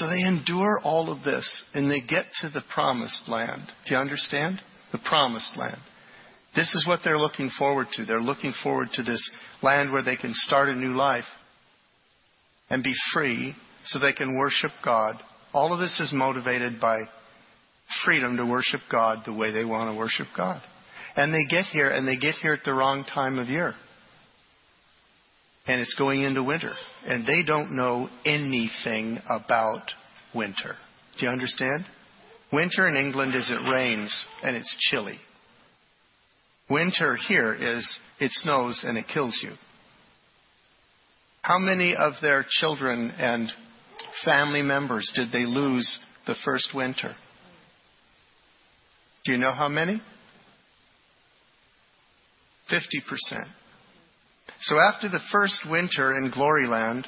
[0.00, 3.60] So they endure all of this and they get to the promised land.
[3.86, 4.58] Do you understand?
[4.92, 5.76] The promised land.
[6.56, 8.06] This is what they're looking forward to.
[8.06, 9.30] They're looking forward to this
[9.62, 11.26] land where they can start a new life
[12.70, 15.16] and be free so they can worship God.
[15.52, 17.02] All of this is motivated by
[18.02, 20.62] freedom to worship God the way they want to worship God.
[21.14, 23.74] And they get here, and they get here at the wrong time of year.
[25.70, 26.72] And it's going into winter.
[27.06, 29.82] And they don't know anything about
[30.34, 30.74] winter.
[31.16, 31.86] Do you understand?
[32.52, 35.20] Winter in England is it rains and it's chilly.
[36.68, 39.52] Winter here is it snows and it kills you.
[41.42, 43.48] How many of their children and
[44.24, 47.14] family members did they lose the first winter?
[49.24, 50.02] Do you know how many?
[52.72, 53.59] 50%.
[54.62, 57.06] So after the first winter in Gloryland,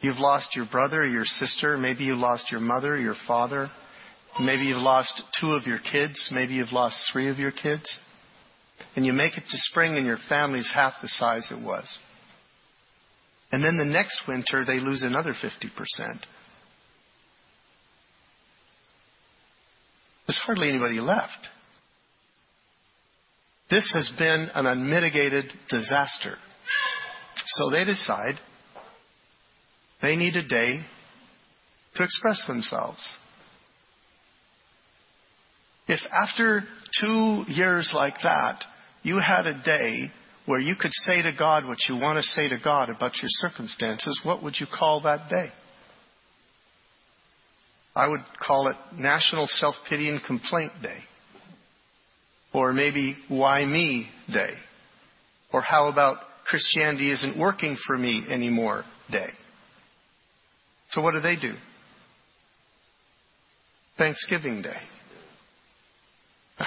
[0.00, 3.70] you've lost your brother, your sister, maybe you lost your mother, your father,
[4.40, 8.00] maybe you've lost two of your kids, maybe you've lost three of your kids.
[8.96, 11.98] And you make it to spring and your family's half the size it was.
[13.50, 15.40] And then the next winter, they lose another 50%.
[20.26, 21.48] There's hardly anybody left.
[23.70, 26.36] This has been an unmitigated disaster.
[27.44, 28.34] So they decide
[30.00, 30.80] they need a day
[31.96, 33.14] to express themselves.
[35.86, 36.62] If after
[37.00, 38.62] two years like that,
[39.02, 40.10] you had a day
[40.46, 43.28] where you could say to God what you want to say to God about your
[43.28, 45.48] circumstances, what would you call that day?
[47.94, 51.00] I would call it National Self Pity and Complaint Day.
[52.58, 54.50] Or maybe Why Me Day.
[55.52, 59.28] Or how about Christianity isn't working for me anymore Day.
[60.90, 61.54] So what do they do?
[63.96, 64.80] Thanksgiving Day.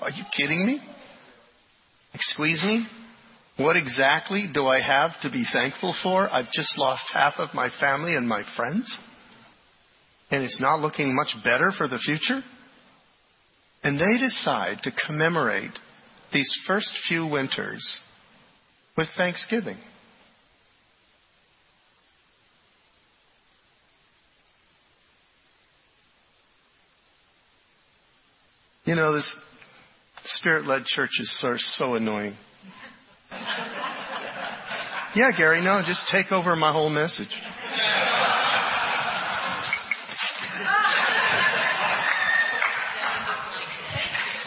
[0.00, 0.80] Are you kidding me?
[2.12, 2.86] Excuse me?
[3.56, 6.28] What exactly do I have to be thankful for?
[6.28, 8.98] I've just lost half of my family and my friends
[10.32, 12.42] and it's not looking much better for the future?
[13.84, 15.78] And they decide to commemorate
[16.32, 18.00] these first few winters
[18.96, 19.76] with Thanksgiving.
[28.86, 29.34] You know, this
[30.24, 32.34] spirit led church is so, so annoying.
[35.16, 37.28] Yeah, Gary, no, just take over my whole message.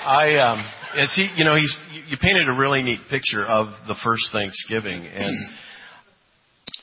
[0.08, 0.66] I um,
[0.98, 1.76] as he, you know, he's
[2.08, 5.50] you painted a really neat picture of the first Thanksgiving, and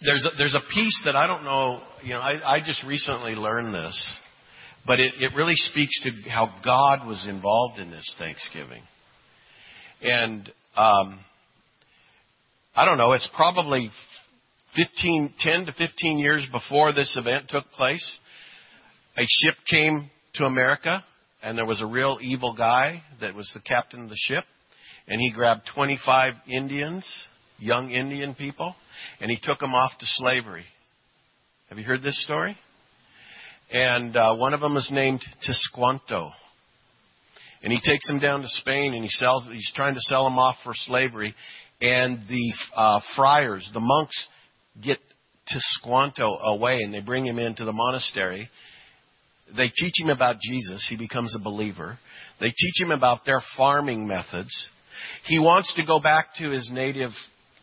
[0.02, 1.80] there's a, there's a piece that I don't know.
[2.02, 4.18] You know, I, I just recently learned this,
[4.86, 8.82] but it, it really speaks to how God was involved in this Thanksgiving,
[10.02, 10.46] and
[10.76, 11.18] um,
[12.76, 13.12] I don't know.
[13.12, 13.88] It's probably
[14.76, 18.18] 15, 10 to 15 years before this event took place.
[19.16, 21.02] A ship came to America
[21.44, 24.44] and there was a real evil guy that was the captain of the ship,
[25.06, 27.06] and he grabbed 25 Indians,
[27.58, 28.74] young Indian people,
[29.20, 30.64] and he took them off to slavery.
[31.68, 32.56] Have you heard this story?
[33.70, 36.30] And uh, one of them is named Tisquanto.
[37.62, 39.46] And he takes them down to Spain and he sells.
[39.50, 41.34] He's trying to sell them off for slavery.
[41.80, 44.28] And the uh, friars, the monks,
[44.82, 44.98] get
[45.48, 48.50] Tisquanto away and they bring him into the monastery
[49.56, 50.86] they teach him about Jesus.
[50.88, 51.98] He becomes a believer.
[52.40, 54.50] They teach him about their farming methods.
[55.26, 57.10] He wants to go back to his native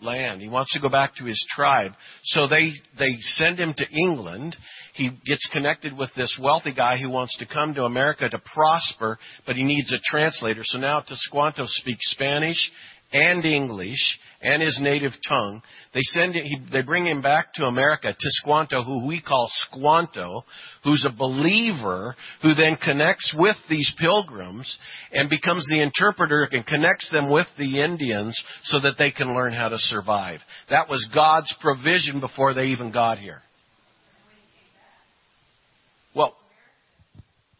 [0.01, 0.41] land.
[0.41, 1.91] He wants to go back to his tribe.
[2.23, 4.55] So they, they send him to England.
[4.93, 9.17] He gets connected with this wealthy guy who wants to come to America to prosper,
[9.45, 10.61] but he needs a translator.
[10.63, 12.71] So now Tisquanto speaks Spanish
[13.13, 15.61] and English and his native tongue.
[15.93, 20.43] They send him, he, they bring him back to America, Tisquanto, who we call Squanto,
[20.83, 24.77] who's a believer who then connects with these pilgrims
[25.11, 29.53] and becomes the interpreter and connects them with the Indians so that they can learn
[29.53, 30.39] how to survive.
[30.69, 33.41] That was God's provision before they even got here.
[36.15, 36.35] Well,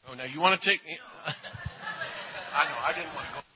[0.10, 0.84] oh, now you want to take.
[0.86, 0.98] me?
[2.54, 3.51] I know, I didn't want to go.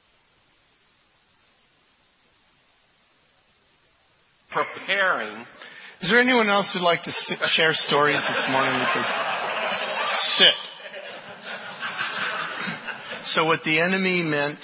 [4.55, 5.45] Preparing.
[6.01, 8.79] Is there anyone else who'd like to st- share stories this morning?
[8.79, 9.07] Because
[10.37, 10.53] sit.
[13.25, 14.59] So, what the enemy meant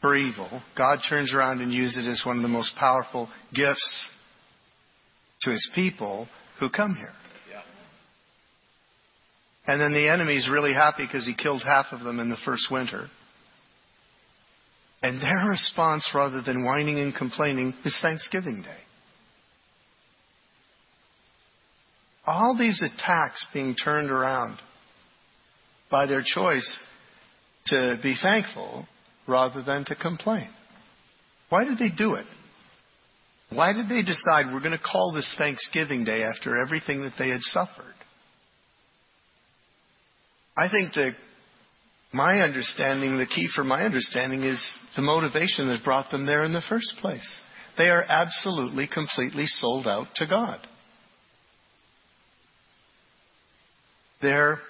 [0.00, 4.10] for evil, God turns around and uses it as one of the most powerful gifts
[5.42, 6.28] to his people
[6.60, 7.12] who come here.
[9.66, 12.70] And then the enemy's really happy because he killed half of them in the first
[12.70, 13.08] winter.
[15.04, 18.80] And their response, rather than whining and complaining, is Thanksgiving Day.
[22.26, 24.56] All these attacks being turned around
[25.90, 26.82] by their choice
[27.66, 28.86] to be thankful
[29.28, 30.48] rather than to complain.
[31.50, 32.24] Why did they do it?
[33.50, 37.28] Why did they decide we're going to call this Thanksgiving Day after everything that they
[37.28, 37.94] had suffered?
[40.56, 41.14] I think that
[42.14, 44.62] my understanding, the key for my understanding is
[44.94, 47.40] the motivation that brought them there in the first place.
[47.76, 50.60] They are absolutely, completely sold out to God.
[54.22, 54.60] Their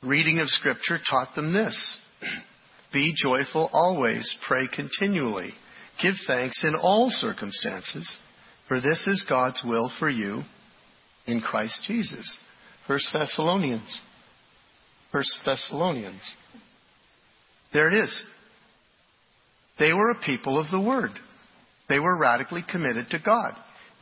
[0.00, 1.98] reading of Scripture taught them this
[2.92, 5.50] Be joyful always, pray continually,
[6.00, 8.16] give thanks in all circumstances,
[8.68, 10.42] for this is God's will for you
[11.26, 12.38] in Christ Jesus.
[12.86, 14.00] 1 Thessalonians.
[15.10, 16.32] 1 Thessalonians.
[17.72, 18.24] There it is.
[19.78, 21.10] They were a people of the Word.
[21.88, 23.54] They were radically committed to God.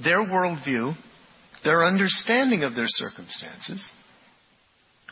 [0.03, 0.95] Their worldview,
[1.65, 3.91] their understanding of their circumstances,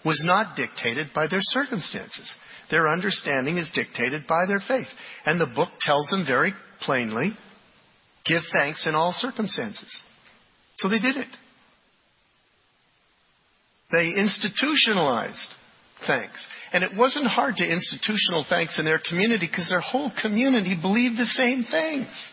[0.05, 2.37] was not dictated by their circumstances.
[2.71, 4.89] Their understanding is dictated by their faith.
[5.25, 6.53] And the book tells them very
[6.83, 7.33] plainly
[8.25, 10.03] give thanks in all circumstances.
[10.77, 11.29] So they did it.
[13.93, 15.49] They institutionalized
[16.07, 16.47] thanks.
[16.73, 21.17] And it wasn't hard to institutional thanks in their community because their whole community believed
[21.17, 22.33] the same things.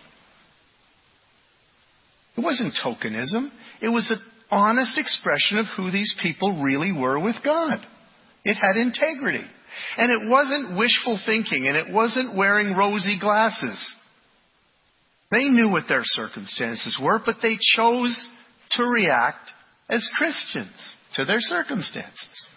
[2.38, 3.50] It wasn't tokenism.
[3.81, 4.19] It was an
[4.50, 7.80] honest expression of who these people really were with God.
[8.44, 9.45] It had integrity.
[9.98, 13.95] And it wasn't wishful thinking and it wasn't wearing rosy glasses.
[15.31, 18.27] They knew what their circumstances were, but they chose
[18.71, 19.50] to react
[19.89, 22.48] as Christians to their circumstances.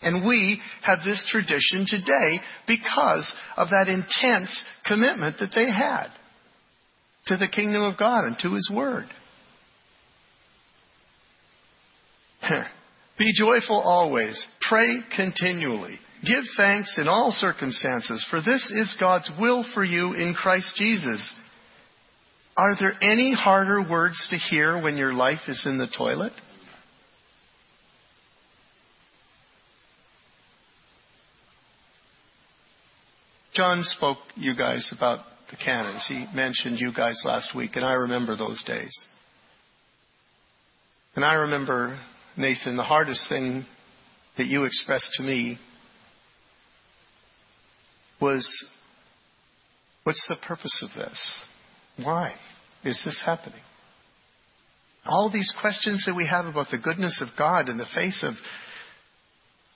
[0.00, 6.08] And we have this tradition today because of that intense commitment that they had
[7.26, 9.06] to the kingdom of God and to His Word.
[13.18, 14.46] Be joyful always.
[14.68, 15.98] Pray continually.
[16.24, 21.34] Give thanks in all circumstances, for this is God's will for you in Christ Jesus.
[22.56, 26.32] Are there any harder words to hear when your life is in the toilet?
[33.58, 36.06] John spoke you guys about the canons.
[36.08, 38.96] He mentioned you guys last week, and I remember those days.
[41.16, 41.98] And I remember,
[42.36, 43.66] Nathan, the hardest thing
[44.36, 45.58] that you expressed to me
[48.20, 48.46] was
[50.04, 51.42] what's the purpose of this?
[52.00, 52.34] Why
[52.84, 53.62] is this happening?
[55.04, 58.34] All these questions that we have about the goodness of God in the face of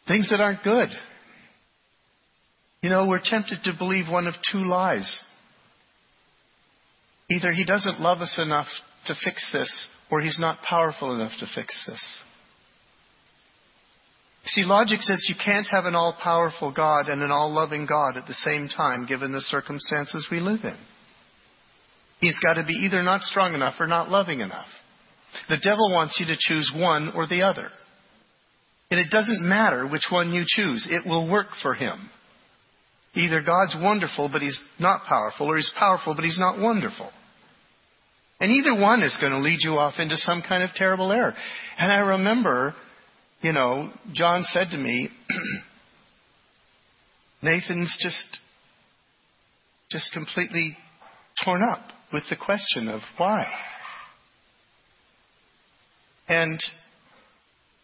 [0.07, 0.91] things that aren't good.
[2.83, 5.25] You know, we're tempted to believe one of two lies.
[7.31, 8.67] Either he doesn't love us enough
[9.07, 12.23] to fix this, or he's not powerful enough to fix this.
[14.47, 18.17] See, logic says you can't have an all powerful God and an all loving God
[18.17, 20.77] at the same time, given the circumstances we live in.
[22.21, 24.67] He's got to be either not strong enough or not loving enough.
[25.49, 27.69] The devil wants you to choose one or the other.
[28.91, 32.11] And it doesn't matter which one you choose, it will work for him.
[33.15, 37.11] Either God's wonderful, but he's not powerful, or he's powerful, but he's not wonderful.
[38.41, 41.35] And either one is going to lead you off into some kind of terrible error.
[41.79, 42.75] And I remember,
[43.41, 45.11] you know, John said to me,
[47.43, 48.39] Nathan's just,
[49.91, 50.77] just completely
[51.45, 51.81] torn up
[52.13, 53.47] with the question of why.
[56.29, 56.59] And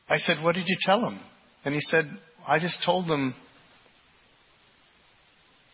[0.09, 1.21] I said, What did you tell him?
[1.65, 2.05] And he said,
[2.47, 3.35] I just told them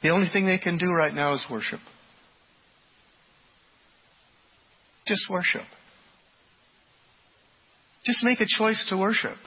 [0.04, 1.80] the only thing they can do right now is worship.
[5.06, 5.64] Just worship.
[8.04, 9.38] Just make a choice to worship.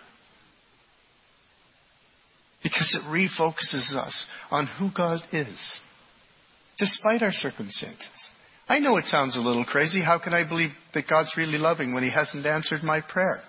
[2.63, 5.79] Because it refocuses us on who God is,
[6.79, 8.29] despite our circumstances.
[8.67, 10.01] I know it sounds a little crazy.
[10.01, 13.43] How can I believe that God's really loving when He hasn't answered my prayer?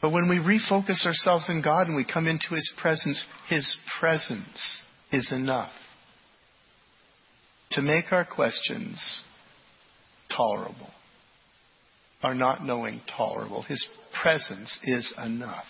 [0.00, 4.82] But when we refocus ourselves in God and we come into His presence, His presence
[5.10, 5.72] is enough
[7.72, 9.22] to make our questions
[10.34, 10.90] tolerable,
[12.22, 13.62] our not knowing tolerable.
[13.62, 13.86] His
[14.20, 15.66] presence is enough.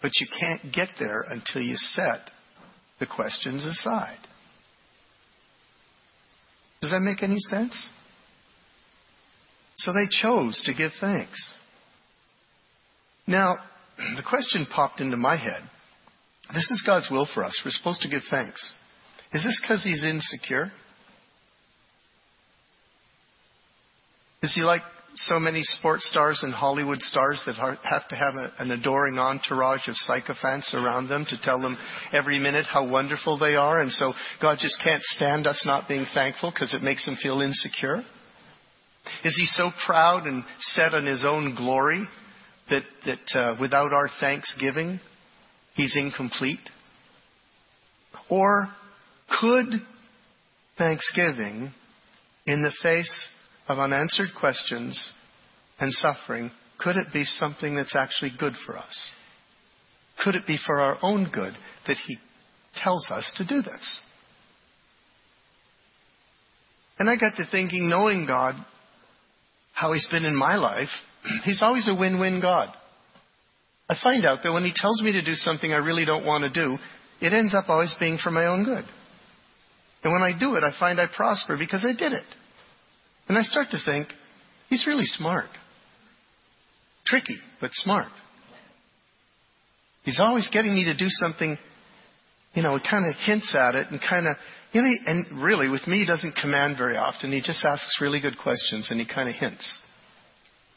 [0.00, 2.30] But you can't get there until you set
[3.00, 4.18] the questions aside.
[6.80, 7.88] Does that make any sense?
[9.82, 11.54] So they chose to give thanks.
[13.26, 13.56] Now,
[14.16, 15.62] the question popped into my head.
[16.54, 17.60] This is God's will for us.
[17.64, 18.72] We're supposed to give thanks.
[19.32, 20.70] Is this because he's insecure?
[24.42, 24.82] Is he like
[25.14, 29.88] so many sports stars and Hollywood stars that have to have a, an adoring entourage
[29.88, 31.76] of sycophants around them to tell them
[32.12, 36.06] every minute how wonderful they are, and so God just can't stand us not being
[36.14, 38.04] thankful because it makes him feel insecure?
[39.24, 42.06] Is he so proud and set on his own glory
[42.70, 45.00] that, that uh, without our thanksgiving,
[45.74, 46.58] he's incomplete?
[48.28, 48.68] Or
[49.40, 49.66] could
[50.76, 51.72] thanksgiving,
[52.46, 53.28] in the face
[53.68, 55.12] of unanswered questions
[55.78, 59.08] and suffering, could it be something that's actually good for us?
[60.24, 62.18] Could it be for our own good that He
[62.82, 64.00] tells us to do this?
[66.98, 68.54] And I got to thinking, knowing God,
[69.82, 70.88] how He's been in my life,
[71.44, 72.72] He's always a win win God.
[73.88, 76.44] I find out that when He tells me to do something I really don't want
[76.44, 76.78] to do,
[77.20, 78.84] it ends up always being for my own good.
[80.04, 82.24] And when I do it, I find I prosper because I did it.
[83.28, 84.08] And I start to think,
[84.68, 85.46] he's really smart.
[87.04, 88.08] Tricky, but smart.
[90.04, 91.56] He's always getting me to do something,
[92.54, 94.36] you know, he kind of hints at it and kind of,
[94.72, 97.32] you know, and really with me, he doesn't command very often.
[97.32, 99.80] He just asks really good questions and he kind of hints.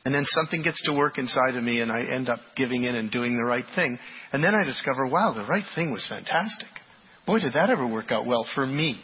[0.03, 2.95] And then something gets to work inside of me and I end up giving in
[2.95, 3.97] and doing the right thing.
[4.31, 6.67] And then I discover, wow, the right thing was fantastic.
[7.25, 8.99] Boy, did that ever work out well for me.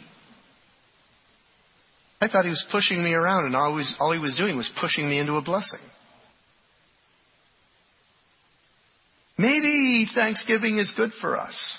[2.20, 5.10] I thought he was pushing me around, and always, all he was doing was pushing
[5.10, 5.80] me into a blessing.
[9.36, 11.78] Maybe Thanksgiving is good for us.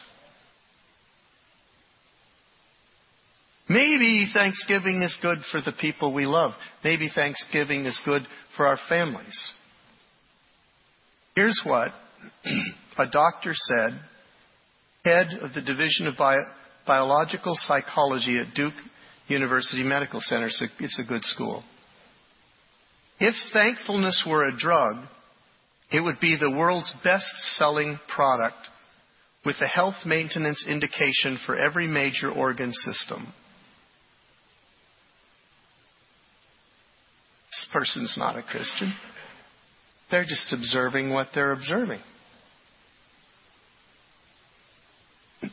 [3.69, 6.51] Maybe Thanksgiving is good for the people we love.
[6.83, 8.23] Maybe Thanksgiving is good
[8.57, 9.53] for our families.
[11.35, 11.91] Here's what
[12.97, 13.99] a doctor said,
[15.05, 16.45] head of the Division of Bio-
[16.85, 18.73] Biological Psychology at Duke
[19.27, 20.47] University Medical Center.
[20.47, 21.63] It's a, it's a good school.
[23.19, 24.97] If thankfulness were a drug,
[25.91, 28.57] it would be the world's best selling product
[29.45, 33.33] with a health maintenance indication for every major organ system.
[37.53, 38.91] This person's not a Christian.
[40.09, 41.99] They're just observing what they're observing.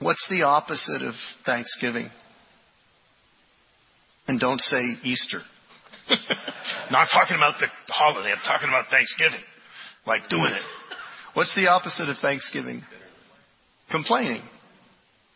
[0.00, 1.14] What's the opposite of
[1.46, 2.10] Thanksgiving?
[4.26, 5.38] And don't say Easter.
[6.90, 8.32] Not talking about the holiday.
[8.32, 9.44] I'm talking about Thanksgiving.
[10.04, 10.96] Like doing it.
[11.34, 12.82] What's the opposite of Thanksgiving?
[13.90, 14.42] Complaining.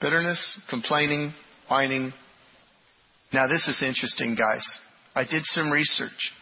[0.01, 1.35] Bitterness, complaining,
[1.69, 2.13] whining.
[3.33, 4.67] Now this is interesting, guys.
[5.17, 6.33] I did some research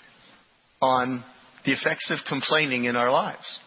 [0.83, 1.25] on
[1.64, 3.61] the effects of complaining in our lives.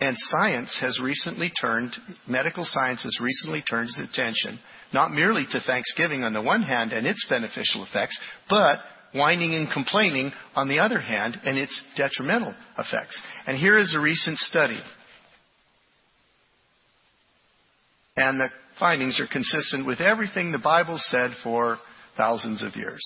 [0.00, 1.92] And science has recently turned,
[2.26, 4.58] medical science has recently turned its attention
[4.94, 8.18] not merely to Thanksgiving on the one hand and its beneficial effects,
[8.48, 8.78] but
[9.12, 13.20] whining and complaining on the other hand and its detrimental effects.
[13.46, 14.80] And here is a recent study.
[18.16, 21.78] And the findings are consistent with everything the Bible said for
[22.16, 23.02] thousands of years.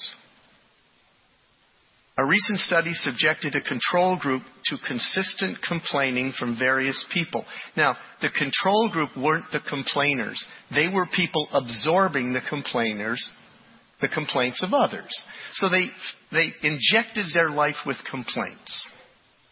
[2.29, 7.43] Recent study subjected a control group to consistent complaining from various people.
[7.75, 10.47] Now, the control group weren't the complainers.
[10.71, 13.31] They were people absorbing the complainers,
[14.03, 15.09] the complaints of others.
[15.55, 15.87] So they,
[16.31, 18.85] they injected their life with complaints.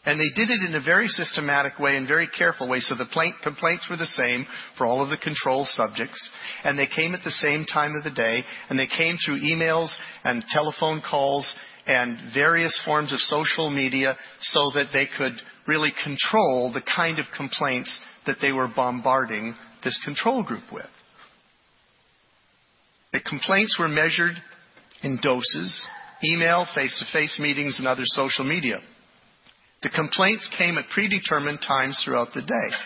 [0.05, 2.81] And they did it in a very systematic way and very careful way.
[2.81, 6.31] So the complaints were the same for all of the control subjects.
[6.63, 8.45] And they came at the same time of the day.
[8.69, 11.53] And they came through emails and telephone calls
[11.87, 15.35] and various forms of social media so that they could
[15.67, 20.87] really control the kind of complaints that they were bombarding this control group with.
[23.13, 24.35] The complaints were measured
[25.03, 25.87] in doses,
[26.25, 28.79] email, face to face meetings, and other social media.
[29.83, 32.77] The complaints came at predetermined times throughout the day.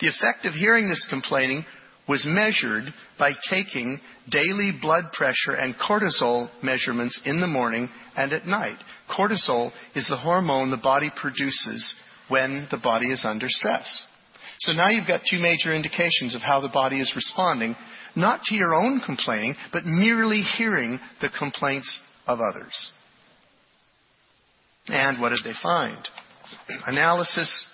[0.00, 1.64] The effect of hearing this complaining
[2.10, 8.48] was measured by taking daily blood pressure and cortisol measurements in the morning and at
[8.48, 8.78] night.
[9.08, 11.94] Cortisol is the hormone the body produces
[12.28, 14.08] when the body is under stress.
[14.58, 17.76] So now you've got two major indications of how the body is responding,
[18.16, 22.90] not to your own complaining, but merely hearing the complaints of others.
[24.88, 25.96] And what did they find?
[26.88, 27.68] Analysis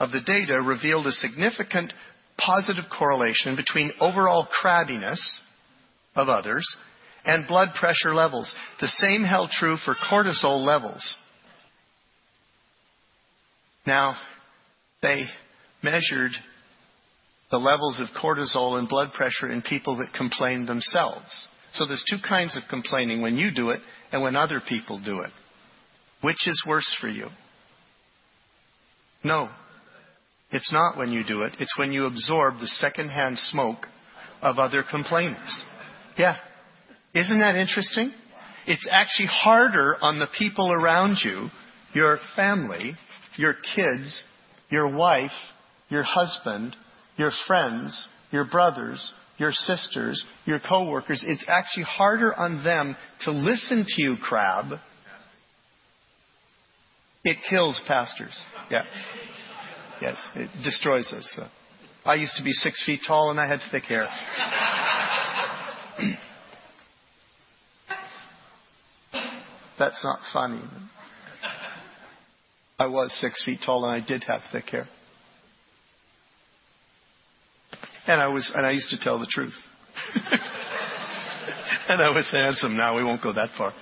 [0.00, 1.92] of the data revealed a significant
[2.38, 5.20] positive correlation between overall crabbiness
[6.14, 6.64] of others
[7.24, 8.54] and blood pressure levels.
[8.80, 11.16] The same held true for cortisol levels.
[13.86, 14.16] Now,
[15.02, 15.24] they
[15.82, 16.32] measured
[17.50, 21.48] the levels of cortisol and blood pressure in people that complain themselves.
[21.72, 23.80] So there's two kinds of complaining when you do it
[24.12, 25.30] and when other people do it.
[26.20, 27.28] Which is worse for you?
[29.22, 29.48] No.
[30.50, 31.54] It's not when you do it.
[31.58, 33.86] It's when you absorb the secondhand smoke
[34.40, 35.64] of other complainers.
[36.16, 36.36] Yeah.
[37.14, 38.12] Isn't that interesting?
[38.66, 41.48] It's actually harder on the people around you,
[41.94, 42.94] your family,
[43.36, 44.24] your kids,
[44.70, 45.30] your wife,
[45.88, 46.76] your husband,
[47.16, 51.24] your friends, your brothers, your sisters, your coworkers.
[51.26, 54.78] It's actually harder on them to listen to you, crab.
[57.24, 58.44] It kills pastors.
[58.70, 58.84] Yeah.
[60.00, 61.40] Yes, it destroys us.
[62.04, 64.06] I used to be six feet tall and I had thick hair.
[69.78, 70.62] That's not funny.
[72.78, 74.86] I was six feet tall and I did have thick hair.
[78.06, 79.54] And I was, and I used to tell the truth.
[81.88, 82.76] and I was handsome.
[82.76, 83.72] Now we won't go that far.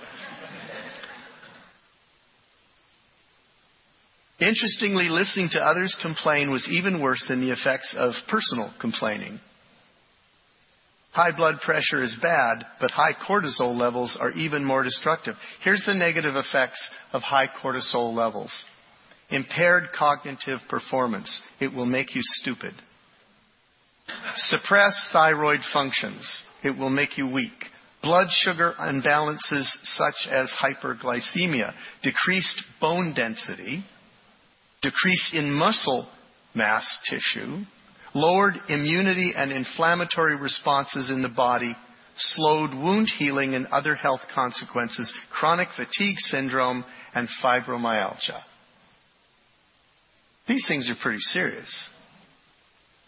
[4.39, 9.39] Interestingly, listening to others complain was even worse than the effects of personal complaining.
[11.11, 15.33] High blood pressure is bad, but high cortisol levels are even more destructive.
[15.63, 18.65] Here's the negative effects of high cortisol levels.
[19.31, 21.41] Impaired cognitive performance.
[21.59, 22.73] It will make you stupid.
[24.35, 26.43] Suppress thyroid functions.
[26.63, 27.65] It will make you weak.
[28.03, 33.83] Blood sugar imbalances such as hyperglycemia, decreased bone density,
[34.89, 36.07] decrease in muscle
[36.53, 37.63] mass tissue,
[38.13, 41.75] lowered immunity and inflammatory responses in the body,
[42.15, 48.41] slowed wound healing and other health consequences, chronic fatigue syndrome, and fibromyalgia.
[50.47, 51.89] These things are pretty serious.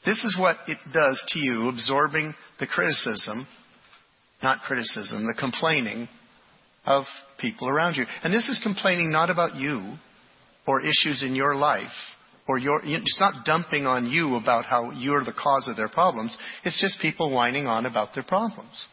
[0.06, 3.48] This is what it does to you, absorbing the criticism,
[4.44, 6.08] not criticism, the complaining
[6.86, 7.06] of
[7.40, 8.06] people around you.
[8.24, 9.96] And this is complaining not about you
[10.70, 11.88] or issues in your life,
[12.48, 16.38] or your, it's not dumping on you about how you're the cause of their problems.
[16.64, 18.86] It's just people whining on about their problems.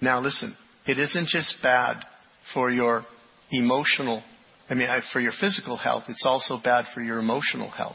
[0.00, 0.56] Now listen,
[0.88, 2.04] it isn't just bad
[2.52, 3.04] for your
[3.52, 4.24] emotional,
[4.68, 7.94] I mean, uh, for your physical health, it's also bad for your emotional health.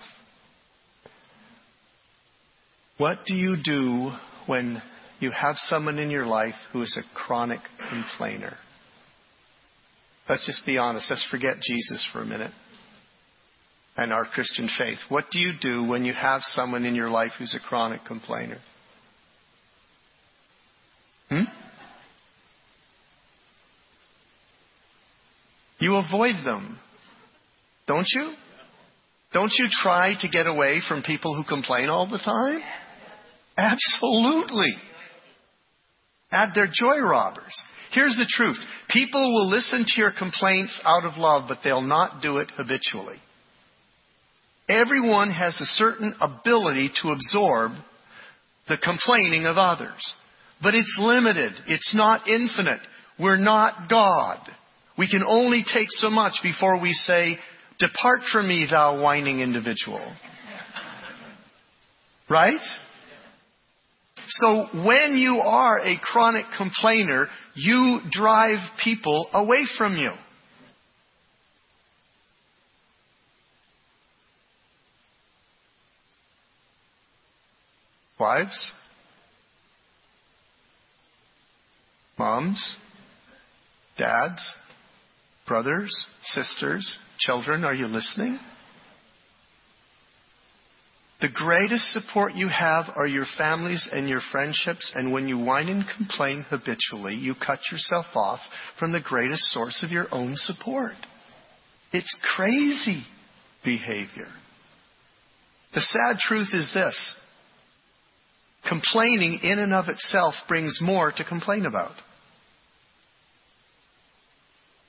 [2.98, 4.12] What do you do
[4.46, 4.82] when
[5.20, 8.58] you have someone in your life who is a chronic complainer?
[10.28, 11.10] Let's just be honest.
[11.10, 12.52] Let's forget Jesus for a minute
[13.98, 14.98] and our Christian faith.
[15.10, 18.58] What do you do when you have someone in your life who's a chronic complainer?
[21.30, 21.44] Hmm?
[25.80, 26.80] You avoid them,
[27.88, 28.34] don't you?
[29.34, 32.62] Don't you try to get away from people who complain all the time?
[33.58, 34.74] Absolutely.
[36.32, 37.64] Add their joy robbers.
[37.92, 38.58] Here's the truth
[38.90, 43.18] people will listen to your complaints out of love, but they'll not do it habitually.
[44.68, 47.72] Everyone has a certain ability to absorb
[48.68, 50.14] the complaining of others,
[50.62, 52.82] but it's limited, it's not infinite.
[53.20, 54.40] We're not God.
[54.98, 57.38] We can only take so much before we say,
[57.80, 60.14] Depart from me, thou whining individual.
[62.30, 62.62] Right?
[64.28, 70.12] So when you are a chronic complainer, you drive people away from you.
[78.18, 78.72] Wives,
[82.18, 82.78] moms,
[83.98, 84.54] dads,
[85.46, 88.40] brothers, sisters, children, are you listening?
[91.26, 95.70] The greatest support you have are your families and your friendships, and when you whine
[95.70, 98.42] and complain habitually, you cut yourself off
[98.78, 100.94] from the greatest source of your own support.
[101.92, 103.06] It's crazy
[103.64, 104.28] behavior.
[105.74, 107.20] The sad truth is this
[108.70, 111.96] complaining in and of itself brings more to complain about.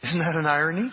[0.03, 0.91] Isn't that an irony?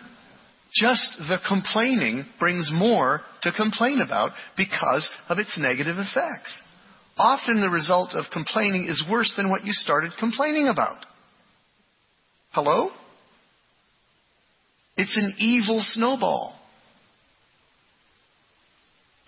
[0.74, 6.62] Just the complaining brings more to complain about because of its negative effects.
[7.18, 11.06] Often the result of complaining is worse than what you started complaining about.
[12.52, 12.90] Hello?
[14.98, 16.56] It's an evil snowball.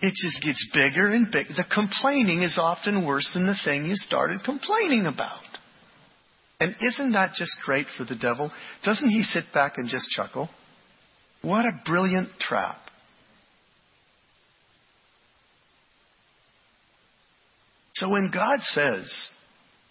[0.00, 1.54] It just gets bigger and bigger.
[1.56, 5.42] The complaining is often worse than the thing you started complaining about.
[6.60, 8.50] And isn't that just great for the devil?
[8.84, 10.48] Doesn't he sit back and just chuckle?
[11.42, 12.78] What a brilliant trap.
[17.94, 19.28] So when God says,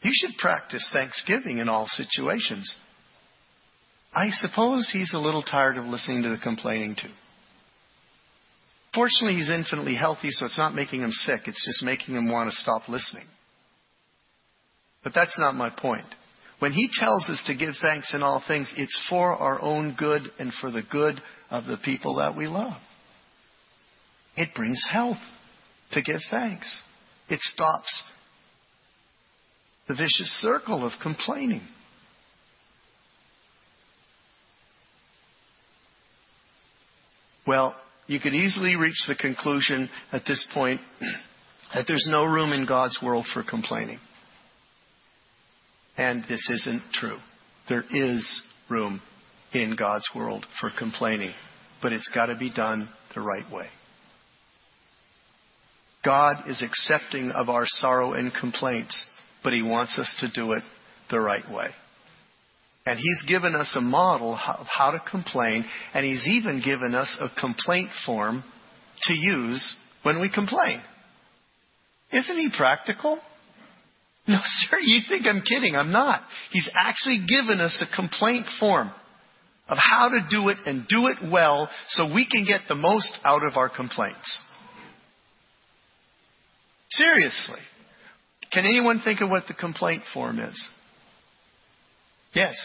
[0.01, 2.77] you should practice thanksgiving in all situations,
[4.13, 7.09] I suppose he's a little tired of listening to the complaining too.
[8.93, 11.41] Fortunately, he's infinitely healthy, so it's not making him sick.
[11.47, 13.25] It's just making him want to stop listening.
[15.03, 16.05] But that's not my point.
[16.59, 20.31] When he tells us to give thanks in all things, it's for our own good
[20.39, 22.77] and for the good of the people that we love.
[24.37, 25.17] It brings health
[25.91, 26.81] to give thanks.
[27.29, 28.03] It stops
[29.87, 31.61] the vicious circle of complaining.
[37.45, 37.75] Well,
[38.07, 40.81] you could easily reach the conclusion at this point
[41.73, 43.99] that there's no room in God's world for complaining.
[45.97, 47.17] And this isn't true.
[47.69, 49.01] There is room
[49.53, 51.33] in God's world for complaining,
[51.81, 53.67] but it's got to be done the right way.
[56.03, 59.05] God is accepting of our sorrow and complaints,
[59.43, 60.63] but He wants us to do it
[61.09, 61.69] the right way.
[62.85, 67.17] And He's given us a model of how to complain, and He's even given us
[67.19, 68.43] a complaint form
[69.03, 70.81] to use when we complain.
[72.11, 73.19] Isn't He practical?
[74.27, 75.75] No, sir, you think I'm kidding.
[75.75, 76.21] I'm not.
[76.49, 78.89] He's actually given us a complaint form
[79.67, 83.19] of how to do it and do it well so we can get the most
[83.23, 84.41] out of our complaints.
[86.89, 87.59] Seriously.
[88.51, 90.69] Can anyone think of what the complaint form is?
[92.33, 92.55] Yes.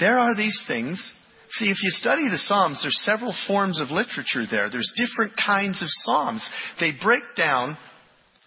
[0.00, 1.14] There are these things.
[1.50, 4.70] See, if you study the Psalms, there's several forms of literature there.
[4.70, 6.48] There's different kinds of Psalms.
[6.80, 7.76] They break down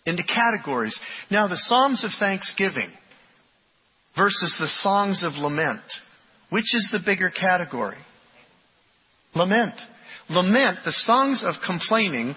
[0.06, 0.98] into categories.
[1.32, 2.90] Now, the Psalms of Thanksgiving
[4.16, 5.82] versus the Songs of Lament.
[6.50, 7.98] Which is the bigger category?
[9.34, 9.76] Lament.
[10.30, 12.36] Lament, the songs of complaining,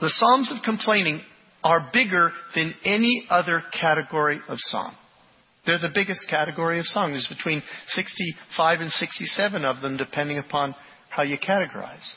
[0.00, 1.20] the Psalms of complaining
[1.64, 4.94] are bigger than any other category of song.
[5.64, 7.10] They're the biggest category of song.
[7.10, 10.76] There's between 65 and 67 of them, depending upon
[11.08, 12.14] how you categorize.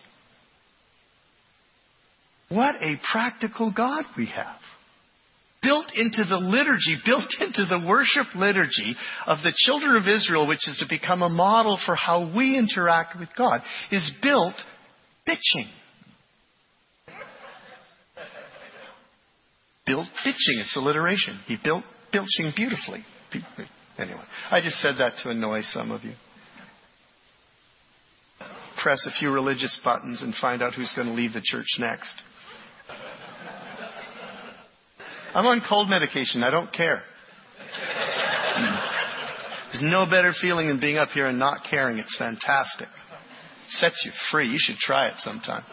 [2.50, 4.59] What a practical God we have.
[5.62, 8.96] Built into the liturgy, built into the worship liturgy
[9.26, 13.20] of the children of Israel, which is to become a model for how we interact
[13.20, 14.56] with God, is built
[15.28, 15.68] bitching.
[19.86, 20.62] Built bitching.
[20.62, 21.40] It's alliteration.
[21.46, 23.04] He built bilching beautifully.
[23.98, 26.14] Anyway, I just said that to annoy some of you.
[28.82, 32.22] Press a few religious buttons and find out who's going to leave the church next.
[35.34, 36.44] I'm on cold medication.
[36.44, 37.04] I don't care.
[39.72, 42.00] There's no better feeling than being up here and not caring.
[42.00, 42.88] It's fantastic.
[42.88, 44.50] It sets you free.
[44.50, 45.64] You should try it sometime.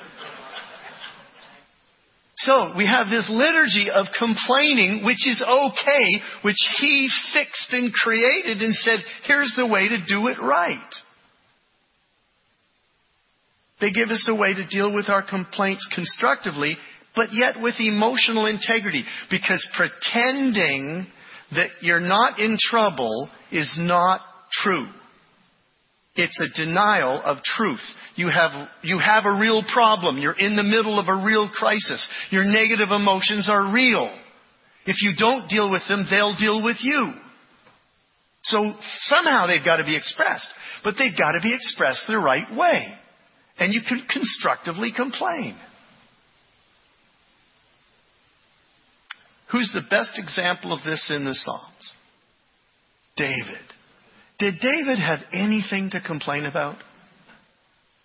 [2.38, 8.60] So we have this liturgy of complaining, which is okay, which he fixed and created
[8.60, 10.94] and said, here's the way to do it right.
[13.80, 16.76] They give us a way to deal with our complaints constructively,
[17.16, 19.04] but yet with emotional integrity.
[19.30, 21.06] Because pretending
[21.52, 24.20] that you're not in trouble is not
[24.52, 24.86] true.
[26.14, 27.82] It's a denial of truth.
[28.14, 30.18] You have, you have a real problem.
[30.18, 32.08] You're in the middle of a real crisis.
[32.30, 34.14] Your negative emotions are real.
[34.86, 37.12] If you don't deal with them, they'll deal with you.
[38.44, 40.48] So somehow they've got to be expressed.
[40.84, 42.86] But they've got to be expressed the right way.
[43.58, 45.56] And you can constructively complain.
[49.52, 51.92] Who's the best example of this in the Psalms?
[53.16, 53.64] David.
[54.38, 56.76] Did David have anything to complain about?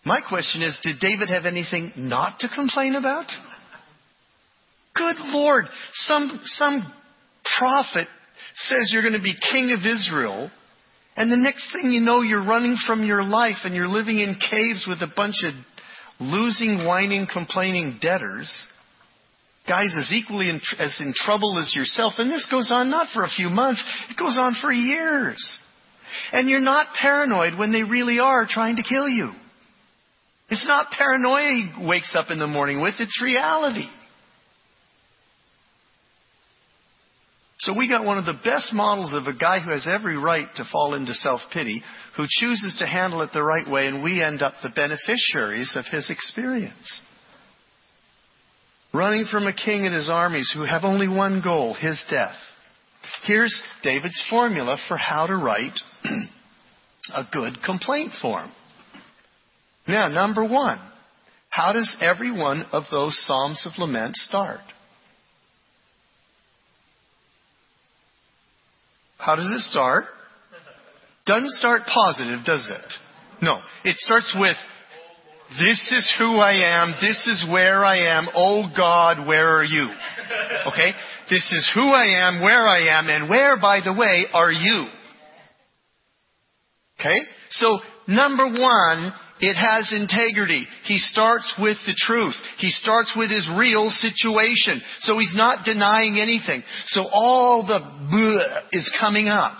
[0.05, 3.25] My question is, did David have anything not to complain about?
[4.95, 6.91] Good Lord, some, some
[7.57, 8.07] prophet
[8.55, 10.49] says you're going to be king of Israel,
[11.15, 14.35] and the next thing you know, you're running from your life and you're living in
[14.35, 15.53] caves with a bunch of
[16.19, 18.67] losing, whining, complaining debtors
[19.67, 22.13] guys as equally in, as in trouble as yourself.
[22.17, 25.59] And this goes on not for a few months, it goes on for years.
[26.31, 29.31] And you're not paranoid when they really are trying to kill you.
[30.49, 33.87] It's not paranoia he wakes up in the morning with, it's reality.
[37.59, 40.47] So we got one of the best models of a guy who has every right
[40.55, 41.83] to fall into self-pity,
[42.17, 45.85] who chooses to handle it the right way, and we end up the beneficiaries of
[45.85, 47.01] his experience.
[48.93, 52.35] Running from a king and his armies who have only one goal, his death.
[53.23, 55.77] Here's David's formula for how to write
[57.13, 58.51] a good complaint form.
[59.87, 60.79] Now, number one,
[61.49, 64.61] how does every one of those Psalms of Lament start?
[69.17, 70.05] How does it start?
[71.25, 72.93] Doesn't start positive, does it?
[73.43, 73.59] No.
[73.83, 74.55] It starts with,
[75.59, 79.89] this is who I am, this is where I am, oh God, where are you?
[80.67, 80.91] Okay?
[81.29, 84.87] This is who I am, where I am, and where, by the way, are you?
[86.99, 87.19] Okay?
[87.49, 90.67] So, number one, it has integrity.
[90.83, 92.35] He starts with the truth.
[92.57, 94.81] He starts with his real situation.
[94.99, 96.63] So he's not denying anything.
[96.85, 99.57] So all the is coming up.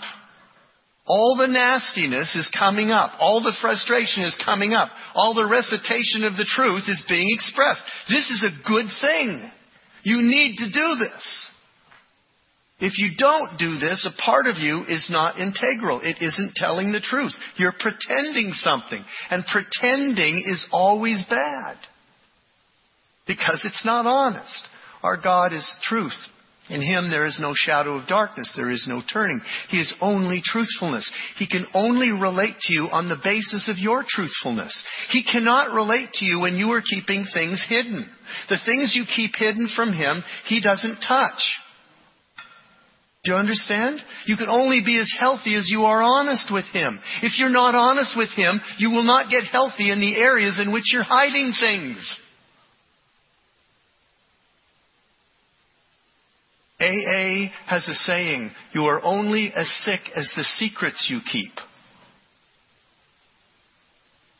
[1.04, 3.12] All the nastiness is coming up.
[3.18, 4.90] All the frustration is coming up.
[5.14, 7.82] All the recitation of the truth is being expressed.
[8.08, 9.50] This is a good thing.
[10.04, 11.50] You need to do this.
[12.78, 16.00] If you don't do this, a part of you is not integral.
[16.02, 17.32] It isn't telling the truth.
[17.56, 19.04] You're pretending something.
[19.30, 21.76] And pretending is always bad.
[23.26, 24.66] Because it's not honest.
[25.02, 26.16] Our God is truth.
[26.72, 28.50] In Him there is no shadow of darkness.
[28.56, 29.42] There is no turning.
[29.68, 31.12] He is only truthfulness.
[31.36, 34.82] He can only relate to you on the basis of your truthfulness.
[35.10, 38.08] He cannot relate to you when you are keeping things hidden.
[38.48, 41.42] The things you keep hidden from Him, He doesn't touch.
[43.24, 44.00] Do you understand?
[44.24, 46.98] You can only be as healthy as you are honest with Him.
[47.22, 50.72] If you're not honest with Him, you will not get healthy in the areas in
[50.72, 52.18] which you're hiding things.
[56.82, 61.52] AA has a saying, you are only as sick as the secrets you keep.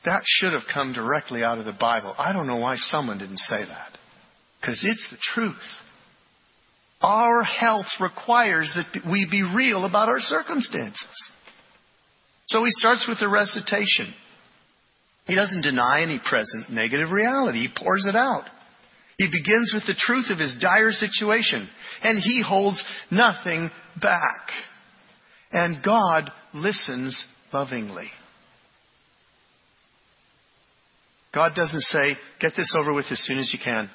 [0.05, 2.15] That should have come directly out of the Bible.
[2.19, 3.99] I don't know why someone didn't say that.
[4.61, 5.55] Because it's the truth.
[7.01, 11.31] Our health requires that we be real about our circumstances.
[12.47, 14.13] So he starts with a recitation.
[15.27, 17.61] He doesn't deny any present negative reality.
[17.61, 18.45] He pours it out.
[19.19, 21.69] He begins with the truth of his dire situation,
[22.03, 23.71] and he holds nothing
[24.01, 24.49] back.
[25.53, 28.09] And God listens lovingly.
[31.35, 33.91] God doesn't say, get this over with as soon as you can,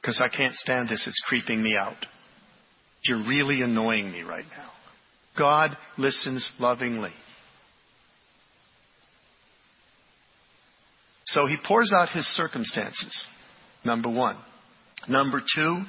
[0.00, 1.06] because I can't stand this.
[1.06, 2.06] It's creeping me out.
[3.04, 4.70] You're really annoying me right now.
[5.38, 7.12] God listens lovingly.
[11.26, 13.24] So he pours out his circumstances.
[13.84, 14.36] Number one.
[15.08, 15.82] Number two,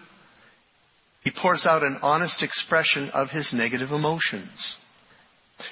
[1.23, 4.77] he pours out an honest expression of his negative emotions.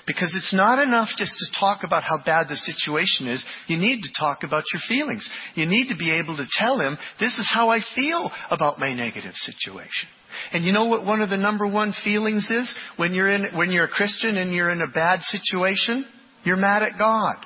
[0.07, 3.45] Because it's not enough just to talk about how bad the situation is.
[3.67, 5.29] You need to talk about your feelings.
[5.53, 8.93] You need to be able to tell him, this is how I feel about my
[8.93, 10.09] negative situation.
[10.51, 13.71] And you know what one of the number one feelings is when you're in, when
[13.71, 16.05] you're a Christian and you're in a bad situation?
[16.43, 17.37] You're mad at God.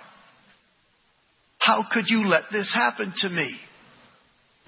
[1.59, 3.55] How could you let this happen to me?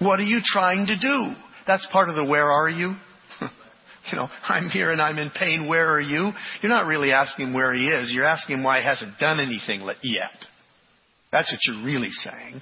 [0.02, 1.34] What are you trying to do?
[1.66, 2.94] That's part of the where are you?
[3.40, 5.68] you know, I'm here and I'm in pain.
[5.68, 6.32] Where are you?
[6.60, 8.12] You're not really asking him where he is.
[8.12, 10.46] You're asking him why he hasn't done anything yet.
[11.30, 12.60] That's what you're really saying.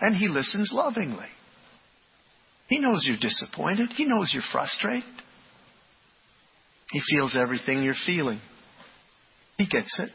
[0.00, 1.28] And he listens lovingly.
[2.68, 3.90] He knows you're disappointed.
[3.96, 5.04] He knows you're frustrated.
[6.90, 8.40] He feels everything you're feeling.
[9.56, 10.10] He gets it.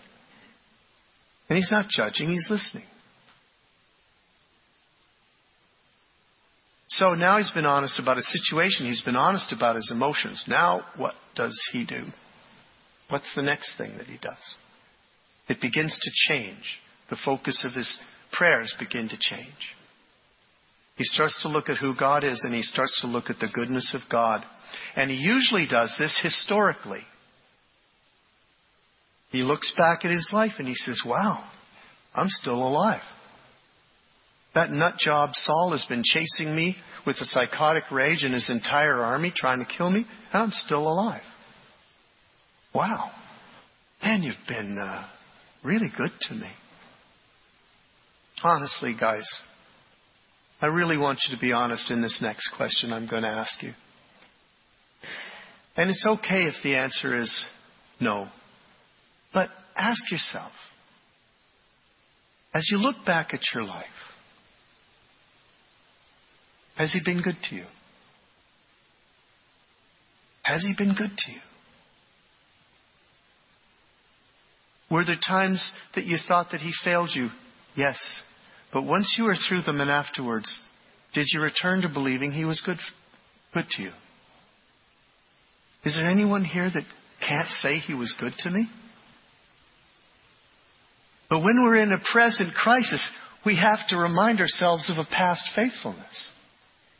[1.49, 2.85] And he's not judging, he's listening.
[6.97, 8.87] So now he's been honest about his situation.
[8.87, 10.43] He's been honest about his emotions.
[10.47, 12.05] Now, what does he do?
[13.09, 14.55] What's the next thing that he does?
[15.47, 16.79] It begins to change.
[17.11, 17.97] The focus of his
[18.31, 19.75] prayers begin to change.
[20.95, 23.51] He starts to look at who God is and he starts to look at the
[23.53, 24.41] goodness of God.
[24.95, 27.03] And he usually does this historically.
[29.29, 31.47] He looks back at his life and he says, Wow,
[32.15, 33.01] I'm still alive.
[34.55, 38.97] That nut job Saul has been chasing me with a psychotic rage and his entire
[38.97, 41.21] army trying to kill me, and I'm still alive.
[42.75, 43.09] Wow.
[44.03, 45.07] Man, you've been uh,
[45.63, 46.49] really good to me.
[48.43, 49.25] Honestly, guys,
[50.61, 53.63] I really want you to be honest in this next question I'm going to ask
[53.63, 53.71] you.
[55.77, 57.45] And it's okay if the answer is
[58.01, 58.27] no.
[59.33, 60.51] But ask yourself,
[62.53, 63.85] as you look back at your life,
[66.77, 67.65] has He been good to you?
[70.43, 71.39] Has He been good to you?
[74.89, 77.29] Were there times that you thought that He failed you?
[77.75, 77.97] Yes.
[78.71, 80.57] But once you were through them and afterwards,
[81.13, 82.79] Did you return to believing He was good,
[83.53, 83.91] good to you?
[85.83, 86.83] Is there anyone here that
[87.27, 88.67] can't say He was good to me?
[91.29, 93.09] But when we're in a present crisis,
[93.45, 96.29] we have to remind ourselves of a past faithfulness.